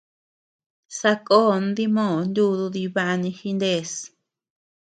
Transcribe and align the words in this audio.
Sakón 0.99 1.63
dimoo 1.75 2.17
nudu 2.35 2.65
dibani 2.75 3.29
jinés. 3.39 3.91